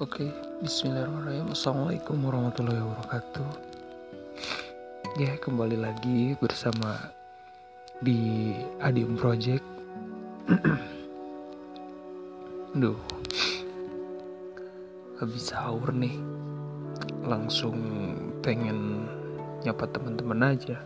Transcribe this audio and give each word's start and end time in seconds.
Oke, 0.00 0.32
bismillahirrahmanirrahim. 0.64 1.52
Assalamualaikum 1.52 2.24
warahmatullahi 2.24 2.80
wabarakatuh. 2.80 3.48
Ya, 5.20 5.36
kembali 5.36 5.76
lagi 5.76 6.40
bersama 6.40 7.12
di 8.00 8.48
Adium 8.80 9.20
Project. 9.20 9.60
Duh, 12.80 12.96
habis 15.20 15.52
sahur 15.52 15.92
nih, 15.92 16.16
langsung 17.20 17.76
pengen 18.40 19.04
nyapa 19.68 19.84
teman-teman 19.84 20.56
aja. 20.56 20.80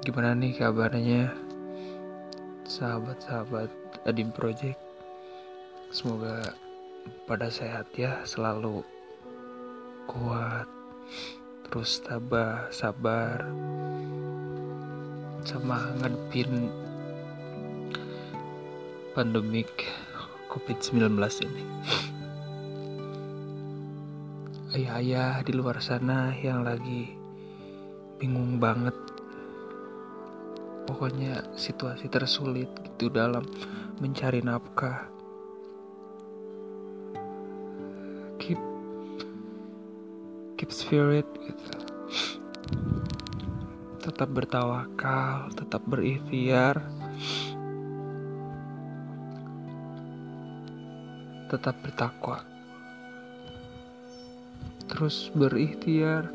Gimana 0.00 0.32
nih 0.32 0.56
kabarnya, 0.56 1.28
sahabat-sahabat 2.64 3.68
Adium 4.08 4.32
Project? 4.32 4.80
Semoga 5.92 6.56
pada 7.28 7.52
sehat 7.52 7.92
ya 7.94 8.20
selalu 8.26 8.82
kuat 10.10 10.66
terus 11.70 12.02
tabah 12.02 12.66
sabar 12.74 13.46
sama 15.46 15.94
ngadepin 16.02 16.68
pandemik 19.14 19.70
covid-19 20.50 21.14
ini. 21.46 21.64
Ayah-ayah 24.70 25.42
di 25.46 25.52
luar 25.54 25.78
sana 25.78 26.34
yang 26.34 26.66
lagi 26.66 27.14
bingung 28.18 28.58
banget. 28.58 28.94
Pokoknya 30.90 31.46
situasi 31.54 32.10
tersulit 32.10 32.70
gitu 32.82 33.14
dalam 33.14 33.46
mencari 34.02 34.42
nafkah 34.42 35.06
keep 40.70 40.86
spirit 40.86 41.26
gitu. 41.42 41.74
Tetap 44.06 44.30
bertawakal 44.30 45.50
tetap 45.58 45.82
berikhtiar. 45.82 46.78
Tetap 51.50 51.74
bertakwa. 51.82 52.46
Terus 54.86 55.34
berikhtiar 55.34 56.30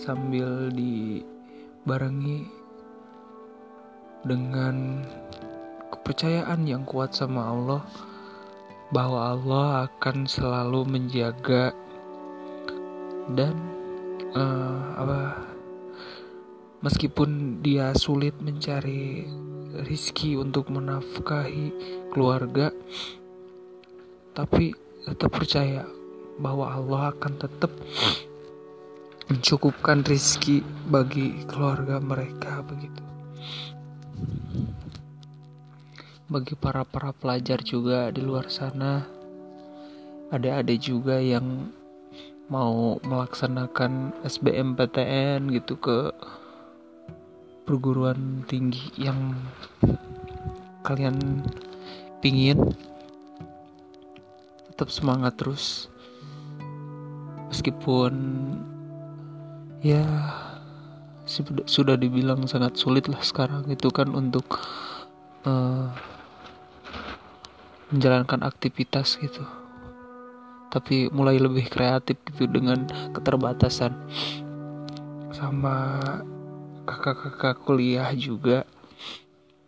sambil 0.00 0.72
dibarengi 0.72 2.48
dengan 4.24 5.04
kepercayaan 5.92 6.64
yang 6.64 6.88
kuat 6.88 7.12
sama 7.12 7.44
Allah 7.44 7.84
bahwa 8.88 9.36
Allah 9.36 9.84
akan 9.84 10.24
selalu 10.24 10.88
menjaga 10.88 11.76
dan 13.34 13.54
uh, 14.36 15.00
apa 15.00 15.20
meskipun 16.84 17.62
dia 17.64 17.90
sulit 17.96 18.36
mencari 18.38 19.26
rizki 19.88 20.38
untuk 20.38 20.70
menafkahi 20.70 21.72
keluarga 22.14 22.70
tapi 24.36 24.76
tetap 25.06 25.32
percaya 25.32 25.88
bahwa 26.36 26.68
Allah 26.68 27.02
akan 27.16 27.32
tetap 27.40 27.72
mencukupkan 29.26 30.06
rizki 30.06 30.62
bagi 30.86 31.42
keluarga 31.50 31.98
mereka 31.98 32.62
begitu. 32.62 33.02
Bagi 36.26 36.54
para 36.58 36.82
para 36.82 37.14
pelajar 37.14 37.62
juga 37.62 38.10
di 38.10 38.22
luar 38.22 38.50
sana 38.50 39.06
ada-ada 40.30 40.74
juga 40.74 41.22
yang 41.22 41.70
mau 42.46 43.02
melaksanakan 43.02 44.14
SBMPTN 44.22 45.50
gitu 45.50 45.74
ke 45.78 46.14
perguruan 47.66 48.46
tinggi 48.46 48.94
yang 48.94 49.34
kalian 50.86 51.42
pingin. 52.22 52.70
Tetap 54.70 54.92
semangat 54.94 55.34
terus. 55.34 55.90
Meskipun 57.50 58.14
ya 59.82 60.06
sudah 61.66 61.98
dibilang 61.98 62.46
sangat 62.46 62.78
sulit 62.78 63.10
lah 63.10 63.18
sekarang 63.18 63.66
itu 63.66 63.90
kan 63.90 64.14
untuk 64.14 64.62
uh, 65.42 65.90
menjalankan 67.90 68.46
aktivitas 68.46 69.18
gitu 69.18 69.42
tapi 70.70 71.08
mulai 71.14 71.38
lebih 71.38 71.70
kreatif 71.70 72.18
gitu 72.30 72.46
dengan 72.50 72.86
keterbatasan. 73.14 73.94
Sama 75.32 76.00
kakak-kakak 76.86 77.62
kuliah 77.66 78.10
juga. 78.16 78.64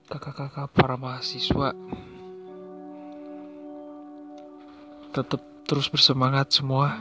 Kakak-kakak 0.08 0.72
para 0.72 0.96
mahasiswa. 0.96 1.76
Tetap 5.12 5.42
terus 5.68 5.90
bersemangat 5.92 6.48
semua. 6.54 6.96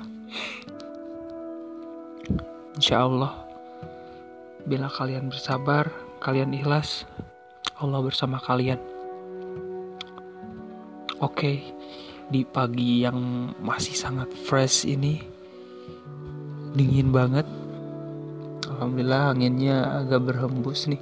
Insya 2.76 3.08
Allah 3.08 3.48
bila 4.68 4.92
kalian 4.92 5.32
bersabar 5.32 5.88
kalian 6.20 6.52
ikhlas 6.52 7.08
Allah 7.80 8.04
bersama 8.04 8.42
kalian. 8.42 8.82
Oke, 11.24 11.74
di 12.28 12.44
pagi 12.44 13.08
yang 13.08 13.52
masih 13.64 13.96
sangat 13.96 14.28
fresh 14.36 14.84
ini 14.84 15.24
dingin 16.76 17.16
banget. 17.16 17.48
Alhamdulillah 18.68 19.34
anginnya 19.34 20.04
agak 20.04 20.28
berhembus 20.28 20.92
nih. 20.92 21.02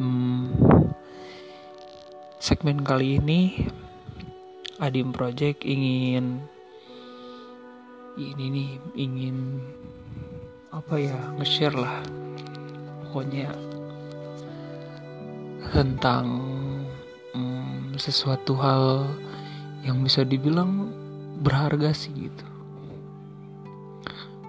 Hmm, 0.00 0.50
segmen 2.40 2.82
kali 2.82 3.20
ini 3.22 3.70
Adim 4.82 5.14
Project 5.14 5.62
ingin 5.62 6.42
ini 8.18 8.44
nih 8.50 8.70
ingin 8.98 9.62
apa 10.74 10.98
ya 10.98 11.14
nge-share 11.38 11.78
lah 11.78 12.02
pokoknya 13.06 13.54
tentang 15.70 16.26
sesuatu 17.98 18.56
hal 18.58 19.08
yang 19.84 20.00
bisa 20.00 20.24
dibilang 20.24 20.90
berharga 21.40 21.92
sih 21.92 22.12
gitu. 22.14 22.46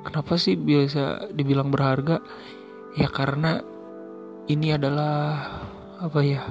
Kenapa 0.06 0.38
sih 0.38 0.56
biasa 0.56 1.34
dibilang 1.34 1.74
berharga? 1.74 2.22
Ya 2.96 3.10
karena 3.10 3.60
ini 4.48 4.72
adalah 4.72 5.50
apa 6.00 6.20
ya? 6.22 6.46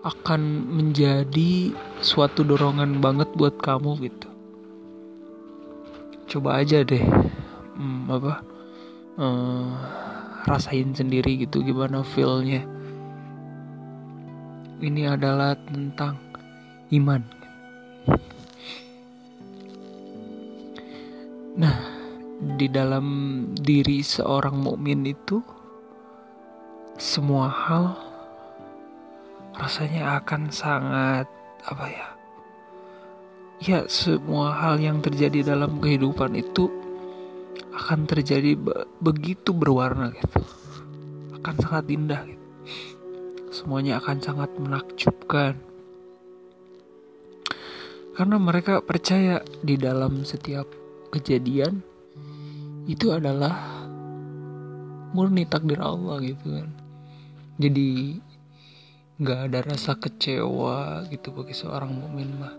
akan 0.00 0.72
menjadi 0.80 1.76
suatu 2.00 2.40
dorongan 2.40 3.04
banget 3.04 3.28
buat 3.36 3.60
kamu 3.60 4.00
gitu. 4.08 4.28
Coba 6.24 6.64
aja 6.64 6.80
deh, 6.80 7.04
hmm, 7.76 8.08
apa? 8.08 8.40
Uh, 9.20 9.68
rasain 10.48 10.96
sendiri 10.96 11.44
gitu 11.44 11.60
gimana 11.60 12.00
feelnya 12.00 12.64
ini 14.80 15.04
adalah 15.04 15.52
tentang 15.68 16.16
iman. 16.96 17.22
Nah, 21.60 21.76
di 22.56 22.66
dalam 22.72 23.06
diri 23.52 24.00
seorang 24.00 24.56
mukmin 24.56 25.04
itu 25.04 25.44
semua 26.96 27.52
hal 27.52 27.96
rasanya 29.60 30.20
akan 30.24 30.48
sangat 30.48 31.28
apa 31.68 31.86
ya? 31.88 32.08
Ya, 33.60 33.80
semua 33.92 34.56
hal 34.56 34.80
yang 34.80 35.04
terjadi 35.04 35.52
dalam 35.52 35.84
kehidupan 35.84 36.32
itu 36.32 36.72
akan 37.76 38.08
terjadi 38.08 38.56
be 38.56 38.72
begitu 39.04 39.52
berwarna 39.52 40.16
gitu. 40.16 40.40
Akan 41.36 41.54
sangat 41.60 41.84
indah 41.92 42.24
gitu 42.24 42.40
semuanya 43.50 43.98
akan 43.98 44.18
sangat 44.22 44.50
menakjubkan. 44.56 45.58
Karena 48.14 48.36
mereka 48.38 48.82
percaya 48.82 49.42
di 49.62 49.74
dalam 49.74 50.22
setiap 50.22 50.66
kejadian 51.10 51.82
itu 52.86 53.10
adalah 53.10 53.82
murni 55.10 55.46
takdir 55.46 55.82
Allah 55.82 56.22
gitu 56.22 56.46
kan. 56.58 56.68
Jadi 57.58 58.18
nggak 59.20 59.40
ada 59.50 59.58
rasa 59.66 59.98
kecewa 59.98 61.04
gitu 61.10 61.34
bagi 61.34 61.52
seorang 61.52 61.90
mukmin 61.92 62.30
mah. 62.38 62.54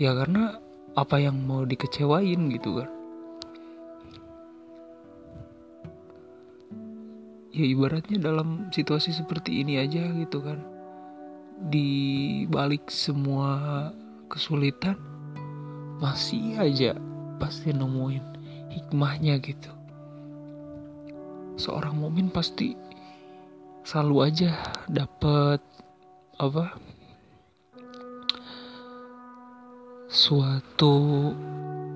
Ya 0.00 0.16
karena 0.16 0.58
apa 0.96 1.20
yang 1.20 1.36
mau 1.44 1.64
dikecewain 1.68 2.50
gitu 2.52 2.82
kan. 2.82 3.01
Ya 7.52 7.64
ibaratnya 7.68 8.16
dalam 8.16 8.72
situasi 8.72 9.12
seperti 9.12 9.60
ini 9.60 9.76
aja 9.76 10.08
gitu 10.16 10.40
kan. 10.40 10.58
Di 11.62 12.42
balik 12.48 12.88
semua 12.88 13.92
kesulitan 14.26 14.96
masih 16.00 16.58
aja 16.58 16.96
pasti 17.36 17.70
nemuin 17.70 18.24
hikmahnya 18.72 19.38
gitu. 19.44 19.70
Seorang 21.60 22.00
mukmin 22.00 22.32
pasti 22.32 22.74
selalu 23.84 24.16
aja 24.24 24.50
dapet 24.88 25.60
apa? 26.40 26.74
Suatu 30.08 30.96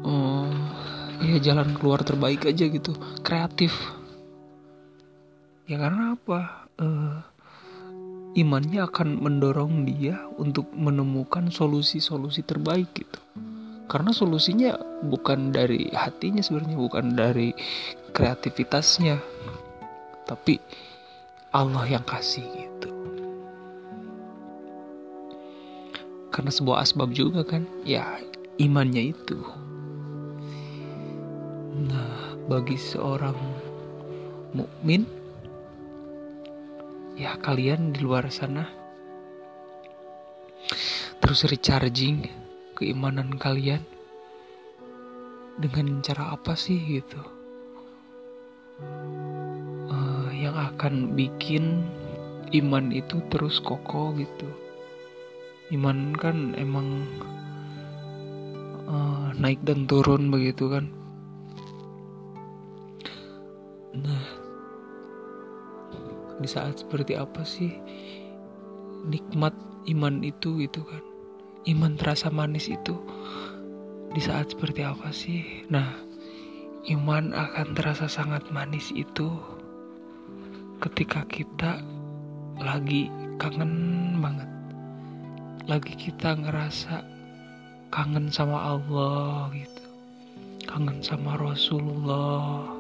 uh, 0.05 0.53
ya 1.25 1.41
jalan 1.41 1.73
keluar 1.75 2.05
terbaik 2.05 2.45
aja 2.45 2.69
gitu. 2.69 2.93
Kreatif 3.25 3.96
ya 5.67 5.77
karena 5.83 6.15
apa 6.15 6.71
uh, 6.79 7.19
imannya 8.39 8.87
akan 8.87 9.19
mendorong 9.19 9.83
dia 9.89 10.29
untuk 10.39 10.71
menemukan 10.77 11.51
solusi-solusi 11.51 12.47
terbaik 12.47 12.93
gitu. 12.95 13.21
Karena 13.87 14.11
solusinya 14.11 14.77
bukan 15.07 15.55
dari 15.55 15.91
hatinya 15.95 16.43
sebenarnya, 16.43 16.77
bukan 16.79 17.07
dari 17.15 17.55
kreativitasnya, 18.13 19.17
tapi 20.27 20.59
Allah 21.55 21.87
yang 21.87 22.03
kasih 22.03 22.45
gitu. 22.45 22.91
Karena 26.35 26.51
sebuah 26.53 26.83
asbab 26.83 27.15
juga 27.15 27.47
kan, 27.47 27.65
ya 27.87 28.21
imannya 28.59 29.17
itu. 29.17 29.39
Nah, 31.89 32.37
bagi 32.51 32.77
seorang 32.77 33.39
mukmin 34.53 35.07
ya 37.17 37.41
kalian 37.41 37.97
di 37.97 38.05
luar 38.05 38.29
sana. 38.29 38.69
Terus 41.25 41.49
recharging 41.49 42.29
keimanan 42.77 43.41
kalian. 43.41 43.81
Dengan 45.57 46.05
cara 46.05 46.37
apa 46.37 46.53
sih 46.53 46.77
gitu? 46.77 47.17
Uh, 49.89 50.29
yang 50.37 50.53
akan 50.53 51.17
bikin 51.17 51.81
iman 52.53 52.93
itu 52.93 53.25
terus 53.33 53.65
kokoh 53.65 54.13
gitu. 54.21 54.45
Iman 55.73 56.13
kan 56.13 56.53
emang 56.61 57.09
uh, 58.85 59.33
naik 59.33 59.65
dan 59.65 59.89
turun 59.89 60.29
begitu 60.29 60.69
kan. 60.69 60.93
Nah 63.97 64.46
di 66.41 66.49
saat 66.49 66.85
seperti 66.85 67.17
apa 67.17 67.43
sih 67.45 67.73
nikmat 69.09 69.55
iman 69.89 70.21
itu 70.21 70.61
gitu 70.67 70.83
kan? 70.85 71.03
Iman 71.67 71.99
terasa 71.99 72.31
manis 72.31 72.71
itu 72.71 72.95
di 74.13 74.21
saat 74.23 74.55
seperti 74.55 74.87
apa 74.87 75.11
sih? 75.11 75.67
Nah 75.71 75.95
iman 76.87 77.35
akan 77.35 77.75
terasa 77.75 78.07
sangat 78.07 78.47
manis 78.55 78.95
itu 78.95 79.31
ketika 80.85 81.25
kita 81.27 81.83
lagi 82.61 83.11
kangen 83.41 84.17
banget. 84.21 84.51
Lagi 85.67 85.95
kita 85.99 86.39
ngerasa 86.39 87.03
kangen 87.91 88.31
sama 88.31 88.79
Allah 88.79 89.51
gitu. 89.51 89.85
Kangen 90.67 91.03
sama 91.03 91.39
Rasulullah 91.39 92.71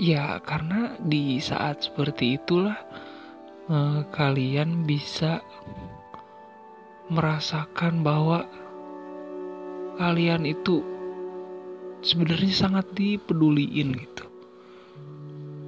Ya, 0.00 0.40
karena 0.40 0.96
di 1.04 1.36
saat 1.36 1.84
seperti 1.84 2.40
itulah 2.40 2.76
eh, 3.68 4.00
kalian 4.08 4.88
bisa 4.88 5.44
merasakan 7.12 8.00
bahwa 8.00 8.48
kalian 10.00 10.48
itu 10.48 10.80
sebenarnya 12.00 12.54
sangat 12.56 12.88
dipeduliin 12.96 13.92
gitu. 13.92 14.24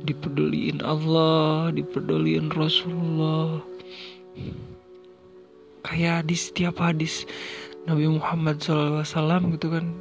Dipeduliin 0.04 0.80
Allah, 0.80 1.68
dipeduliin 1.72 2.48
Rasulullah. 2.48 3.60
Kayak 5.84 6.32
di 6.32 6.36
setiap 6.36 6.80
hadis 6.80 7.28
Nabi 7.84 8.08
Muhammad 8.08 8.64
SAW 8.64 9.52
gitu 9.52 9.68
kan 9.68 9.92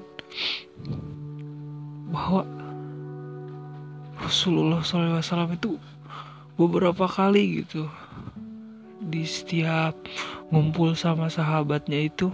bahwa 2.08 2.63
Rasulullah 4.34 4.82
SAW 4.82 5.54
itu 5.54 5.78
beberapa 6.58 7.06
kali 7.06 7.62
gitu. 7.62 7.86
Di 8.98 9.30
setiap 9.30 9.94
ngumpul 10.50 10.98
sama 10.98 11.30
sahabatnya 11.30 12.10
itu 12.10 12.34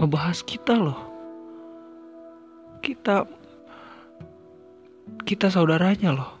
ngebahas 0.00 0.40
kita 0.48 0.72
loh. 0.72 0.96
Kita 2.80 3.28
kita 5.28 5.52
saudaranya 5.52 6.16
loh. 6.16 6.32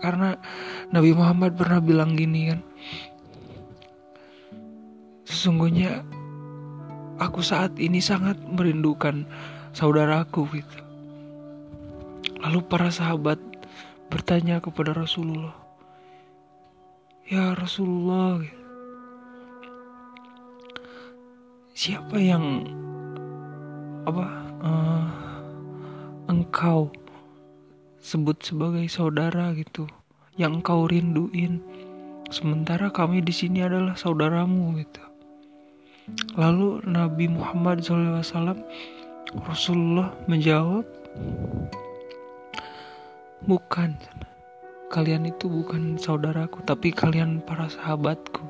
Karena 0.00 0.40
Nabi 0.88 1.12
Muhammad 1.12 1.60
pernah 1.60 1.84
bilang 1.84 2.16
gini 2.16 2.56
kan 2.56 2.64
sesungguhnya 5.28 6.00
aku 7.20 7.44
saat 7.44 7.76
ini 7.76 8.00
sangat 8.00 8.40
merindukan 8.48 9.28
saudaraku 9.76 10.48
gitu 10.56 10.87
Lalu 12.48 12.64
para 12.64 12.88
sahabat 12.88 13.36
bertanya 14.08 14.56
kepada 14.56 14.96
Rasulullah, 14.96 15.52
"Ya 17.28 17.52
Rasulullah, 17.52 18.40
siapa 21.76 22.16
yang 22.16 22.64
apa 24.08 24.24
uh, 24.64 25.06
engkau 26.32 26.88
sebut 28.00 28.40
sebagai 28.40 28.88
saudara 28.88 29.52
gitu, 29.52 29.84
yang 30.40 30.64
engkau 30.64 30.88
rinduin, 30.88 31.60
sementara 32.32 32.88
kami 32.88 33.20
di 33.20 33.36
sini 33.36 33.60
adalah 33.60 33.92
saudaramu 33.92 34.72
gitu." 34.80 35.04
Lalu 36.32 36.80
Nabi 36.88 37.28
Muhammad 37.28 37.84
SAW 37.84 38.24
Rasulullah 39.44 40.16
menjawab 40.24 40.88
bukan 43.46 43.94
kalian 44.88 45.28
itu 45.28 45.46
bukan 45.46 46.00
saudaraku 46.00 46.64
tapi 46.64 46.90
kalian 46.90 47.44
para 47.44 47.68
sahabatku. 47.68 48.42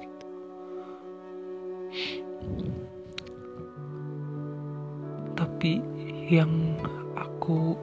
Tapi 5.34 5.82
yang 6.30 6.78
aku 7.18 7.74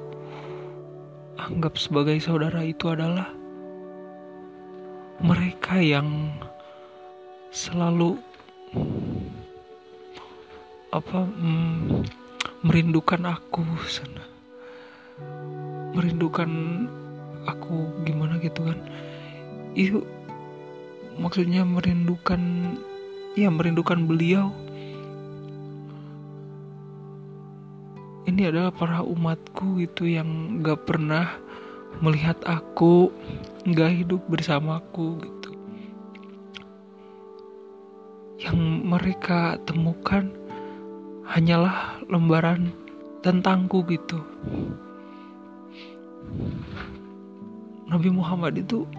anggap 1.35 1.75
sebagai 1.75 2.17
saudara 2.23 2.63
itu 2.63 2.89
adalah 2.89 3.27
mereka 5.19 5.79
yang 5.79 6.31
selalu 7.51 8.19
apa 10.91 11.27
mm, 11.27 12.03
merindukan 12.63 13.23
aku 13.35 13.63
sana 13.87 14.34
merindukan 15.95 16.51
aku 17.47 18.03
gimana 18.03 18.35
gitu 18.43 18.67
kan. 18.67 18.79
Itu 19.71 20.03
maksudnya 21.15 21.63
merindukan 21.63 22.75
ya 23.39 23.47
merindukan 23.47 24.03
beliau. 24.03 24.51
Ini 28.25 28.51
adalah 28.51 28.73
para 28.75 28.99
umatku 29.05 29.79
gitu 29.85 30.09
yang 30.09 30.59
gak 30.65 30.83
pernah 30.89 31.39
melihat 32.03 32.35
aku 32.43 33.13
gak 33.71 33.95
hidup 33.95 34.19
bersamaku 34.27 35.23
gitu. 35.23 35.51
Yang 38.41 38.59
mereka 38.83 39.55
temukan 39.63 40.27
hanyalah 41.23 42.01
lembaran 42.11 42.73
tentangku 43.23 43.85
gitu 43.87 44.21
Nabi 47.85 48.09
Muhammad 48.09 48.57
itu 48.57 48.89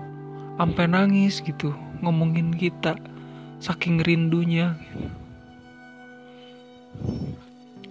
sampai 0.57 0.87
nangis 0.87 1.43
gitu 1.43 1.75
ngomongin 2.01 2.55
kita 2.55 2.95
saking 3.59 4.03
rindunya. 4.07 4.79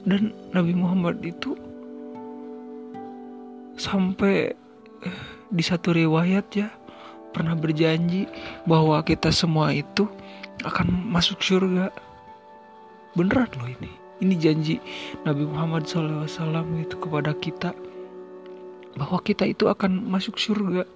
Dan 0.06 0.32
Nabi 0.54 0.78
Muhammad 0.78 1.20
itu 1.25 1.58
sampai 3.75 4.54
eh, 5.04 5.20
di 5.52 5.64
satu 5.66 5.92
riwayat 5.92 6.46
ya 6.56 6.70
pernah 7.36 7.58
berjanji 7.58 8.30
bahwa 8.64 9.04
kita 9.04 9.34
semua 9.36 9.75
itu 9.75 10.08
akan 10.64 11.12
masuk 11.12 11.44
surga. 11.44 11.92
Beneran 13.20 13.52
loh 13.60 13.68
ini. 13.68 13.92
Ini 14.24 14.36
janji 14.40 14.75
Nabi 15.28 15.44
Muhammad 15.44 15.92
SAW 15.92 16.64
itu 16.80 16.96
kepada 16.96 17.36
kita 17.36 17.75
bahwa 18.96 19.20
kita 19.22 19.44
itu 19.44 19.68
akan 19.68 20.08
masuk 20.08 20.40
surga. 20.40 20.88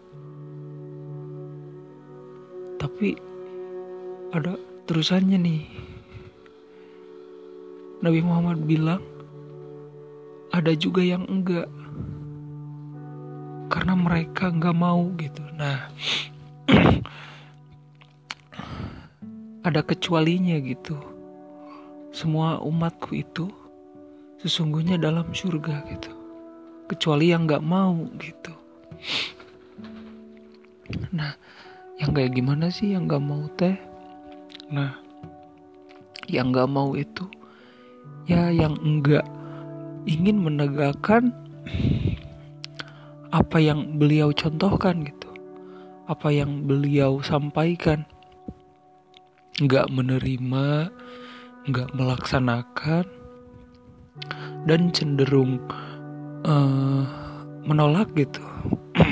tapi 2.79 3.19
ada 4.31 4.55
terusannya 4.87 5.39
nih. 5.39 5.63
Nabi 8.03 8.19
Muhammad 8.23 8.59
bilang 8.63 9.03
ada 10.51 10.71
juga 10.75 10.99
yang 10.99 11.23
enggak. 11.31 11.67
Karena 13.71 13.93
mereka 13.95 14.51
nggak 14.51 14.75
mau 14.75 15.11
gitu. 15.15 15.43
Nah 15.55 15.87
ada 19.67 19.79
kecualinya 19.79 20.59
gitu. 20.63 20.99
Semua 22.11 22.59
umatku 22.63 23.15
itu 23.15 23.47
sesungguhnya 24.43 24.99
dalam 24.99 25.31
surga 25.31 25.87
gitu 25.87 26.18
kecuali 26.89 27.29
yang 27.29 27.45
nggak 27.45 27.61
mau 27.61 27.93
gitu. 28.17 28.53
Nah 31.13 31.37
yang 32.01 32.11
kayak 32.17 32.33
gimana 32.33 32.73
sih 32.73 32.97
yang 32.97 33.05
nggak 33.05 33.21
mau 33.21 33.45
teh? 33.53 33.77
Nah 34.73 34.97
yang 36.25 36.49
nggak 36.49 36.69
mau 36.69 36.97
itu 36.97 37.29
ya 38.25 38.49
yang 38.49 38.77
enggak 38.81 39.25
ingin 40.09 40.41
menegakkan 40.41 41.29
apa 43.29 43.61
yang 43.61 44.01
beliau 44.01 44.33
contohkan 44.33 45.05
gitu. 45.05 45.29
Apa 46.09 46.33
yang 46.33 46.65
beliau 46.65 47.21
sampaikan. 47.21 48.01
Nggak 49.61 49.93
menerima 49.93 50.89
nggak 51.69 51.93
melaksanakan 51.93 53.05
dan 54.65 54.89
cenderung 54.89 55.61
uh, 56.49 57.01
menolak 57.63 58.09
gitu. 58.17 58.41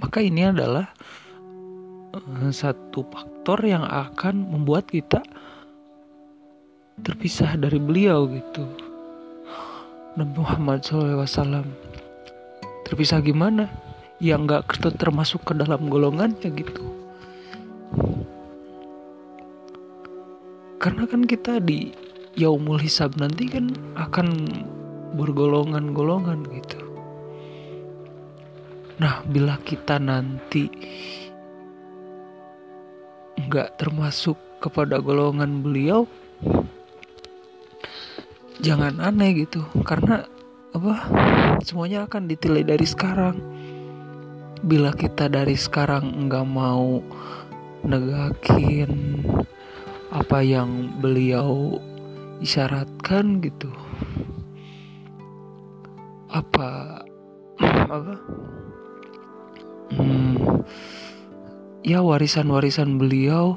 Maka 0.00 0.20
ini 0.20 0.46
adalah 0.46 0.92
uh, 2.14 2.52
satu 2.52 3.02
faktor 3.08 3.64
yang 3.64 3.82
akan 3.82 4.44
membuat 4.52 4.92
kita 4.92 5.24
terpisah 7.00 7.56
dari 7.56 7.80
beliau 7.80 8.28
gitu. 8.28 8.68
Nabi 10.18 10.34
Muhammad 10.34 10.82
SAW 10.82 11.64
terpisah 12.84 13.22
gimana? 13.22 13.70
Yang 14.18 14.40
nggak 14.50 14.98
termasuk 14.98 15.46
ke 15.46 15.54
dalam 15.54 15.86
golongannya 15.86 16.50
gitu. 16.58 16.82
Karena 20.82 21.06
kan 21.06 21.22
kita 21.22 21.62
di 21.62 21.94
yaumul 22.34 22.82
hisab 22.82 23.14
nanti 23.14 23.46
kan 23.46 23.70
akan 23.94 24.26
bergolongan-golongan 25.14 26.44
gitu. 26.52 26.80
Nah 28.98 29.22
bila 29.24 29.56
kita 29.62 30.02
nanti 30.02 30.66
nggak 33.38 33.78
termasuk 33.78 34.36
kepada 34.58 34.98
golongan 34.98 35.62
beliau 35.62 36.04
jangan 38.58 38.98
aneh 38.98 39.46
gitu. 39.46 39.62
Karena 39.86 40.26
apa? 40.74 40.94
Semuanya 41.62 42.04
akan 42.10 42.26
ditilai 42.26 42.66
dari 42.66 42.86
sekarang. 42.86 43.38
Bila 44.58 44.90
kita 44.90 45.30
dari 45.30 45.54
sekarang 45.54 46.26
nggak 46.26 46.46
mau 46.50 46.98
negakin 47.86 49.22
apa 50.10 50.42
yang 50.42 50.98
beliau 50.98 51.78
isyaratkan 52.42 53.38
gitu 53.38 53.70
apa? 57.88 58.14
Hmm, 59.96 60.60
ya 61.80 62.04
warisan-warisan 62.04 63.00
beliau 63.00 63.56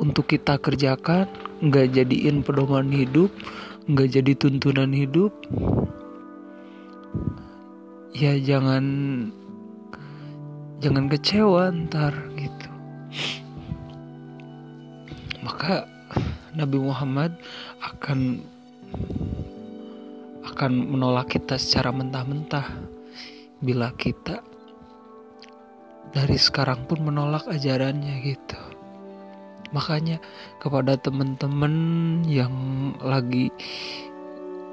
untuk 0.00 0.32
kita 0.32 0.56
kerjakan 0.56 1.28
nggak 1.62 1.94
jadiin 1.94 2.42
pedoman 2.42 2.90
hidup 2.90 3.30
nggak 3.86 4.08
jadi 4.18 4.32
tuntunan 4.38 4.90
hidup. 4.94 5.34
Ya 8.12 8.36
jangan 8.38 8.84
jangan 10.78 11.10
kecewa 11.10 11.72
ntar 11.88 12.14
gitu. 12.38 12.68
Maka 15.42 15.90
Nabi 16.54 16.78
Muhammad 16.78 17.34
akan 17.82 18.44
akan 20.62 20.94
menolak 20.94 21.34
kita 21.34 21.58
secara 21.58 21.90
mentah-mentah 21.90 22.62
bila 23.58 23.90
kita 23.98 24.46
dari 26.14 26.38
sekarang 26.38 26.86
pun 26.86 27.02
menolak 27.02 27.50
ajarannya 27.50 28.22
gitu 28.22 28.54
Makanya 29.74 30.22
kepada 30.62 30.94
teman-teman 30.94 31.74
yang 32.30 32.54
lagi 33.02 33.50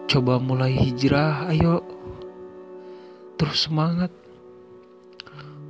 coba 0.05 0.37
mulai 0.37 0.77
hijrah, 0.77 1.49
ayo 1.49 1.81
terus 3.41 3.65
semangat. 3.65 4.13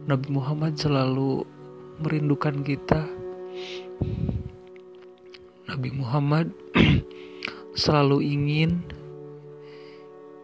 Nabi 0.04 0.28
Muhammad 0.36 0.76
selalu 0.76 1.48
merindukan 2.04 2.60
kita. 2.60 3.08
Nabi 5.72 5.90
Muhammad 5.96 6.52
selalu 7.88 8.20
ingin 8.20 8.99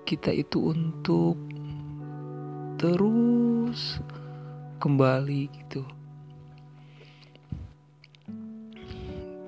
kita 0.06 0.30
itu 0.30 0.72
untuk 0.72 1.36
terus 2.78 3.98
kembali 4.78 5.50
gitu. 5.50 5.82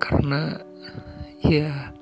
Karena 0.02 0.58
ya 1.46 1.94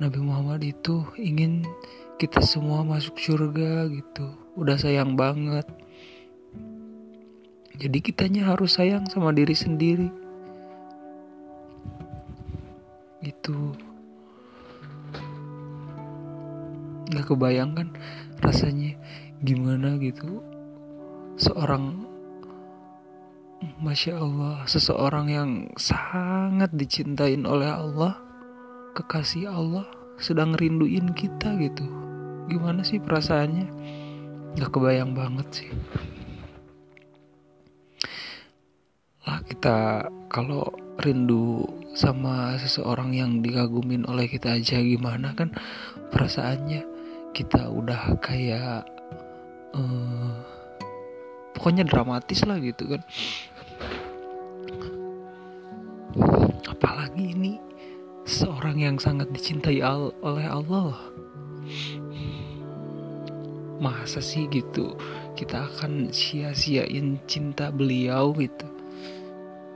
Nabi 0.00 0.18
Muhammad 0.24 0.64
itu 0.64 1.04
ingin 1.20 1.68
kita 2.16 2.40
semua 2.40 2.80
masuk 2.80 3.20
surga 3.20 3.92
gitu. 3.92 4.26
Udah 4.56 4.80
sayang 4.80 5.12
banget. 5.14 5.68
Jadi 7.76 8.00
kitanya 8.00 8.56
harus 8.56 8.80
sayang 8.80 9.04
sama 9.12 9.36
diri 9.36 9.52
sendiri 9.52 10.25
nggak 17.16 17.32
kebayangkan 17.32 17.96
rasanya 18.44 19.00
gimana 19.40 19.96
gitu 19.96 20.44
seorang 21.40 22.04
Masya 23.80 24.20
Allah, 24.20 24.68
seseorang 24.68 25.32
yang 25.32 25.50
sangat 25.80 26.68
dicintain 26.76 27.40
oleh 27.48 27.72
Allah, 27.72 28.20
kekasih 28.92 29.48
Allah, 29.48 29.88
sedang 30.20 30.52
rinduin 30.52 31.16
kita 31.16 31.56
gitu. 31.56 31.88
Gimana 32.52 32.84
sih 32.84 33.00
perasaannya? 33.00 33.68
Gak 34.60 34.70
kebayang 34.76 35.16
banget 35.16 35.48
sih. 35.56 35.70
Lah 39.24 39.40
kita 39.48 40.04
kalau 40.28 40.68
rindu 41.00 41.64
sama 41.96 42.60
seseorang 42.60 43.16
yang 43.16 43.40
dikagumin 43.40 44.04
oleh 44.04 44.28
kita 44.28 44.56
aja 44.60 44.80
gimana 44.84 45.32
kan 45.32 45.52
perasaannya 46.12 46.95
kita 47.36 47.68
udah 47.68 48.16
kayak 48.24 48.88
uh, 49.76 50.32
pokoknya 51.52 51.84
dramatis 51.84 52.40
lah 52.48 52.56
gitu 52.56 52.96
kan. 52.96 53.04
Apalagi 56.64 57.36
ini 57.36 57.60
seorang 58.24 58.80
yang 58.80 58.96
sangat 58.96 59.28
dicintai 59.36 59.84
al 59.84 60.16
oleh 60.24 60.48
Allah. 60.48 60.96
Masa 63.76 64.24
sih 64.24 64.48
gitu 64.48 64.96
kita 65.36 65.68
akan 65.68 66.08
sia-siain 66.08 67.20
cinta 67.28 67.68
beliau 67.68 68.32
gitu? 68.40 68.64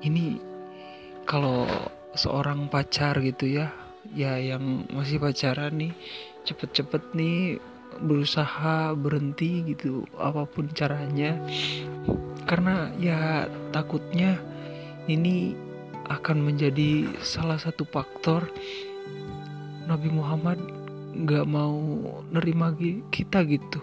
Ini 0.01 0.41
kalau 1.29 1.69
seorang 2.17 2.73
pacar 2.73 3.21
gitu 3.21 3.45
ya 3.45 3.69
ya 4.17 4.41
yang 4.41 4.89
masih 4.89 5.21
pacaran 5.21 5.77
nih 5.77 5.93
cepet-cepet 6.45 7.03
nih 7.13 7.61
berusaha 8.01 8.95
berhenti 8.97 9.75
gitu 9.75 10.07
apa 10.17 10.47
pun 10.49 10.71
caranya. 10.73 11.37
Karena 12.49 12.89
ya 12.97 13.47
takutnya 13.75 14.41
ini 15.11 15.55
akan 16.11 16.43
menjadi 16.43 17.07
salah 17.23 17.59
satu 17.61 17.87
faktor 17.87 18.51
Nabi 19.87 20.11
Muhammad 20.11 20.59
nggak 21.15 21.47
mau 21.47 21.79
nerima 22.31 22.75
kita 23.11 23.43
gitu. 23.47 23.83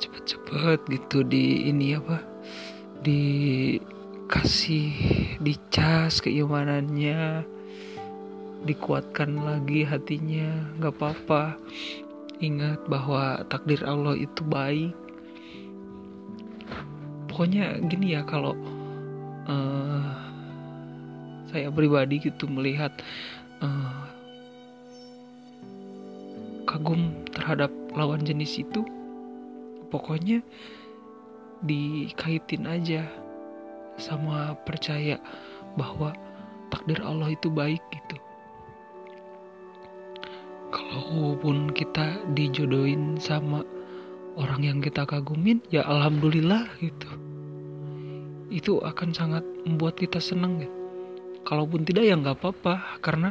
Cepet-cepet 0.00 0.80
gitu 0.90 1.24
di 1.24 1.68
ini 1.70 1.96
apa 1.96 2.20
dikasih 3.02 4.92
dicas 5.40 6.20
keimanannya 6.20 7.44
dikuatkan 8.62 9.42
lagi 9.42 9.82
hatinya 9.82 10.48
nggak 10.78 10.94
apa-apa. 10.98 11.58
Ingat 12.42 12.86
bahwa 12.90 13.42
takdir 13.46 13.82
Allah 13.86 14.18
itu 14.18 14.42
baik. 14.46 14.94
Pokoknya 17.30 17.80
gini 17.86 18.18
ya 18.18 18.22
kalau 18.26 18.52
uh, 19.48 20.10
saya 21.48 21.68
pribadi 21.72 22.20
gitu 22.20 22.48
melihat 22.48 22.92
uh, 23.64 24.04
kagum 26.68 27.12
terhadap 27.32 27.70
lawan 27.92 28.24
jenis 28.24 28.64
itu 28.64 28.84
pokoknya 29.92 30.40
dikaitin 31.60 32.64
aja 32.64 33.04
sama 34.00 34.56
percaya 34.64 35.20
bahwa 35.76 36.16
takdir 36.72 37.04
Allah 37.04 37.36
itu 37.36 37.52
baik 37.52 37.84
gitu 37.92 38.16
kalaupun 40.72 41.70
kita 41.76 42.18
dijodohin 42.32 43.20
sama 43.20 43.62
orang 44.40 44.64
yang 44.64 44.78
kita 44.80 45.04
kagumin 45.04 45.60
ya 45.68 45.84
alhamdulillah 45.84 46.66
gitu. 46.80 47.08
Itu 48.48 48.80
akan 48.80 49.12
sangat 49.12 49.44
membuat 49.68 50.00
kita 50.00 50.18
senang 50.18 50.64
gitu 50.64 50.82
kalaupun 51.44 51.84
tidak 51.84 52.08
ya 52.08 52.16
nggak 52.16 52.40
apa-apa. 52.40 52.98
Karena 53.04 53.30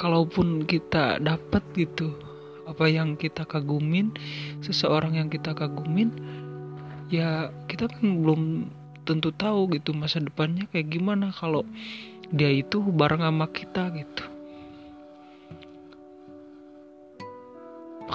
kalaupun 0.00 0.64
kita 0.64 1.20
dapat 1.20 1.62
gitu 1.76 2.16
apa 2.64 2.88
yang 2.88 3.18
kita 3.18 3.44
kagumin 3.44 4.14
seseorang 4.62 5.18
yang 5.18 5.28
kita 5.28 5.52
kagumin 5.52 6.14
ya 7.12 7.50
kita 7.68 7.90
kan 7.90 8.22
belum 8.22 8.72
tentu 9.02 9.34
tahu 9.34 9.66
gitu 9.74 9.92
masa 9.92 10.22
depannya 10.22 10.70
kayak 10.70 10.94
gimana 10.94 11.34
kalau 11.34 11.66
dia 12.32 12.48
itu 12.48 12.80
bareng 12.80 13.20
sama 13.20 13.50
kita 13.50 13.90
gitu 13.98 14.24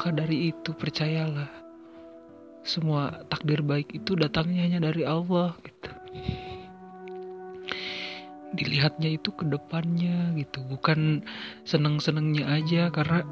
maka 0.07 0.23
dari 0.23 0.55
itu? 0.55 0.71
Percayalah. 0.71 1.51
Semua 2.63 3.27
takdir 3.27 3.59
baik 3.59 3.91
itu 3.91 4.15
datangnya 4.15 4.63
hanya 4.63 4.79
dari 4.87 5.03
Allah 5.03 5.51
gitu. 5.59 5.91
Dilihatnya 8.55 9.19
itu 9.19 9.35
ke 9.35 9.43
depannya 9.43 10.31
gitu. 10.39 10.63
Bukan 10.63 11.27
seneng-senengnya 11.67 12.47
aja 12.55 12.87
karena 12.87 13.27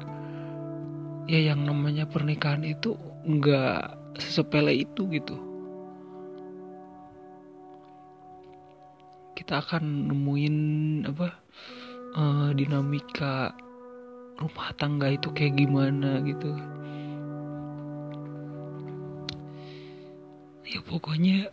ya 1.24 1.48
yang 1.48 1.64
namanya 1.64 2.04
pernikahan 2.04 2.60
itu 2.60 2.92
nggak 3.24 3.96
sesepele 4.20 4.76
itu 4.76 5.08
gitu. 5.08 5.40
Kita 9.32 9.64
akan 9.64 10.12
nemuin 10.12 10.56
apa 11.08 11.28
uh, 12.20 12.52
dinamika 12.52 13.56
rumah 14.36 14.68
tangga 14.76 15.08
itu 15.08 15.32
kayak 15.32 15.56
gimana 15.56 16.20
gitu. 16.24 16.52
Ya 20.66 20.80
pokoknya 20.84 21.48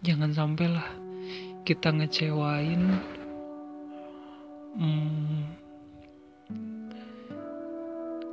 jangan 0.00 0.32
sampai 0.32 0.66
lah 0.72 0.88
kita 1.68 1.92
ngecewain 1.92 2.82
hmm, 4.80 5.42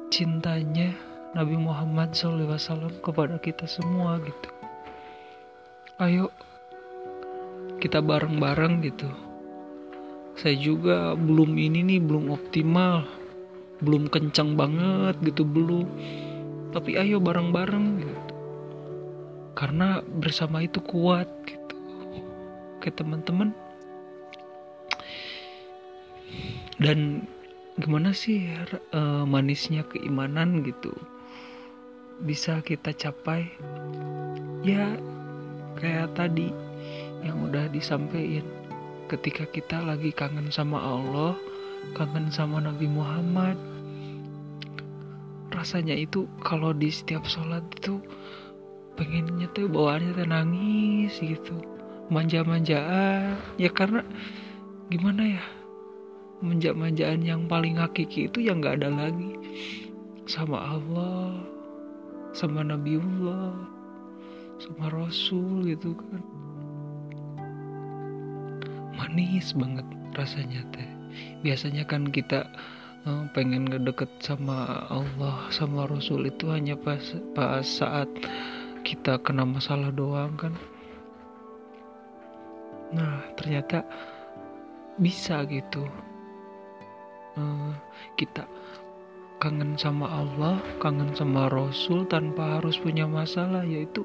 cintanya 0.08 0.96
Nabi 1.36 1.60
Muhammad 1.60 2.16
SAW 2.16 3.04
kepada 3.04 3.36
kita 3.44 3.68
semua 3.68 4.22
gitu. 4.24 4.50
Ayo 6.00 6.32
kita 7.84 8.00
bareng-bareng 8.00 8.82
gitu 8.86 9.27
saya 10.38 10.54
juga 10.54 11.18
belum 11.18 11.58
ini 11.58 11.82
nih 11.82 12.00
belum 12.00 12.30
optimal. 12.30 13.10
Belum 13.82 14.06
kencang 14.06 14.54
banget 14.54 15.18
gitu 15.26 15.42
belum. 15.42 15.90
Tapi 16.70 16.94
ayo 16.94 17.18
bareng-bareng 17.18 17.86
gitu. 18.06 18.34
Karena 19.58 20.06
bersama 20.06 20.62
itu 20.62 20.78
kuat 20.86 21.26
gitu. 21.50 21.76
Oke 22.78 22.94
teman-teman. 22.94 23.50
Dan 26.78 27.26
gimana 27.82 28.14
sih 28.14 28.46
uh, 28.94 29.26
manisnya 29.26 29.82
keimanan 29.90 30.62
gitu? 30.62 30.94
Bisa 32.22 32.62
kita 32.62 32.94
capai? 32.94 33.50
Ya 34.62 34.94
kayak 35.82 36.14
tadi 36.14 36.54
yang 37.26 37.50
udah 37.50 37.70
disampaikan 37.74 38.57
ketika 39.08 39.48
kita 39.48 39.80
lagi 39.80 40.12
kangen 40.12 40.52
sama 40.52 40.80
Allah 40.80 41.34
kangen 41.96 42.28
sama 42.28 42.60
Nabi 42.60 42.92
Muhammad 42.92 43.56
rasanya 45.56 45.96
itu 45.96 46.28
kalau 46.44 46.76
di 46.76 46.92
setiap 46.92 47.24
sholat 47.26 47.64
itu 47.80 48.04
pengennya 49.00 49.50
tuh 49.56 49.66
bawaannya 49.72 50.12
tuh 50.14 50.28
nangis 50.28 51.14
gitu 51.18 51.58
manja-manjaan. 52.14 53.36
Ya 53.60 53.70
karena 53.72 54.04
gimana 54.88 55.38
ya 55.38 55.44
manja-manjaan 56.40 57.26
yang 57.26 57.50
paling 57.50 57.82
hakiki 57.82 58.30
itu 58.30 58.40
yang 58.44 58.62
nggak 58.62 58.84
ada 58.84 58.90
lagi. 58.94 59.34
Sama 60.28 60.60
Allah 60.60 61.42
sama 62.36 62.62
Nabiullah 62.62 63.56
sama 64.62 64.90
Rasul 64.94 65.74
gitu 65.74 65.96
kan 65.96 66.22
manis 69.08 69.56
banget 69.56 69.88
rasanya 70.20 70.62
teh. 70.76 70.84
Biasanya 71.40 71.88
kan 71.88 72.12
kita 72.12 72.44
uh, 73.08 73.24
pengen 73.32 73.64
ngedeket 73.72 74.12
sama 74.20 74.84
Allah 74.92 75.48
sama 75.48 75.88
Rasul. 75.88 76.28
Itu 76.28 76.52
hanya 76.52 76.76
pas 76.76 77.16
pas 77.32 77.64
saat 77.64 78.12
kita 78.84 79.24
kena 79.24 79.48
masalah 79.48 79.96
doang 79.96 80.36
kan. 80.36 80.52
Nah 82.92 83.24
ternyata 83.40 83.88
bisa 85.00 85.48
gitu. 85.48 85.88
Uh, 87.40 87.72
kita 88.20 88.44
kangen 89.38 89.78
sama 89.78 90.10
Allah 90.10 90.58
kangen 90.82 91.14
sama 91.14 91.48
Rasul 91.48 92.10
tanpa 92.10 92.58
harus 92.58 92.82
punya 92.82 93.06
masalah 93.06 93.62
yaitu 93.62 94.02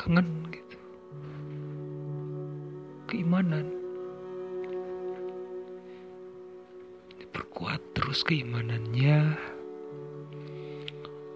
kangen 0.00 0.48
gitu 0.48 0.67
keimanan 3.08 3.72
diperkuat 7.16 7.80
terus 7.96 8.20
keimanannya 8.22 9.34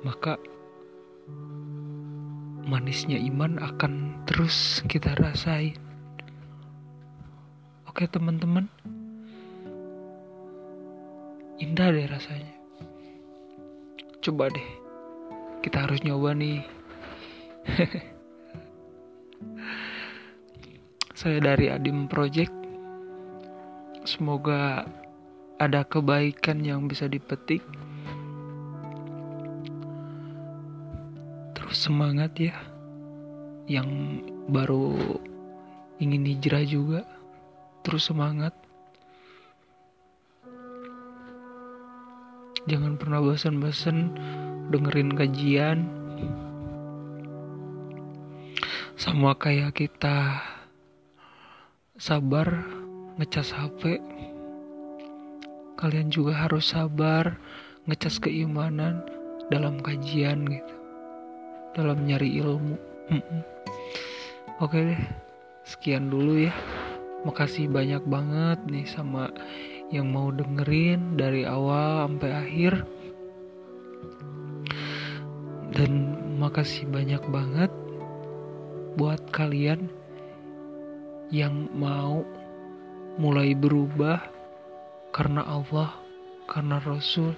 maka 0.05 0.37
manisnya 2.73 3.19
iman 3.19 3.59
akan 3.61 4.25
terus 4.25 4.81
kita 4.89 5.15
rasain. 5.19 5.77
Oke 7.85 8.09
teman-teman, 8.09 8.65
indah 11.61 11.93
deh 11.93 12.09
rasanya. 12.09 12.57
Coba 14.25 14.49
deh, 14.49 14.69
kita 15.61 15.85
harus 15.85 16.01
nyoba 16.01 16.33
nih. 16.33 16.65
Saya 21.23 21.39
dari 21.39 21.71
Adim 21.71 22.11
Project. 22.11 22.51
Semoga 24.03 24.83
ada 25.55 25.87
kebaikan 25.87 26.67
yang 26.67 26.91
bisa 26.91 27.07
dipetik. 27.07 27.63
Semangat 31.71 32.35
ya. 32.35 32.59
Yang 33.71 34.19
baru 34.51 34.99
ingin 36.03 36.27
hijrah 36.27 36.67
juga. 36.67 37.07
Terus 37.87 38.11
semangat. 38.11 38.51
Jangan 42.67 42.99
pernah 42.99 43.23
bosan-bosan 43.23 44.11
dengerin 44.75 45.15
kajian. 45.15 45.87
Sama 48.99 49.39
kayak 49.39 49.79
kita 49.79 50.43
sabar 52.03 52.67
ngecas 53.15 53.55
HP 53.55 54.03
kalian 55.79 56.11
juga 56.11 56.35
harus 56.35 56.75
sabar 56.75 57.39
ngecas 57.87 58.19
keimanan 58.19 59.07
dalam 59.55 59.79
kajian 59.79 60.43
gitu 60.51 60.75
dalam 61.79 62.03
nyari 62.03 62.43
ilmu. 62.43 62.75
Oke 64.59 64.83
deh, 64.83 65.03
sekian 65.63 66.11
dulu 66.11 66.43
ya. 66.43 66.55
Makasih 67.23 67.71
banyak 67.71 68.03
banget 68.11 68.59
nih 68.67 68.87
sama 68.91 69.31
yang 69.95 70.11
mau 70.11 70.35
dengerin 70.35 71.15
dari 71.15 71.47
awal 71.47 72.11
sampai 72.11 72.31
akhir. 72.35 72.73
Dan 75.71 76.19
makasih 76.43 76.83
banyak 76.91 77.23
banget 77.31 77.71
buat 78.99 79.23
kalian 79.31 80.02
yang 81.33 81.73
mau 81.73 82.21
mulai 83.17 83.57
berubah 83.57 84.21
karena 85.17 85.41
Allah, 85.49 85.97
karena 86.45 86.77
Rasul, 86.85 87.33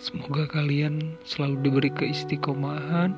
Semoga 0.00 0.48
kalian 0.48 1.20
selalu 1.28 1.60
diberi 1.60 1.92
keistiqomahan. 1.92 3.12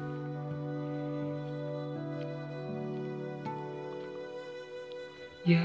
Ya, 5.47 5.63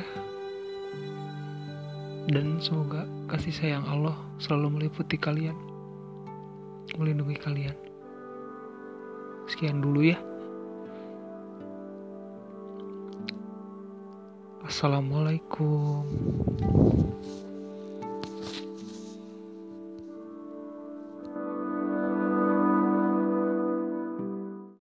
dan 2.30 2.62
semoga 2.62 3.10
kasih 3.34 3.50
sayang 3.50 3.86
Allah 3.90 4.14
selalu 4.38 4.78
meliputi 4.78 5.18
kalian, 5.18 5.58
melindungi 7.02 7.42
kalian. 7.42 7.78
Sekian 9.50 9.82
dulu 9.82 10.14
ya. 10.14 10.22
Assalamualaikum. 14.78 16.06